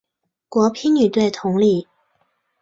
[0.49, 1.87] 国乒女队同理。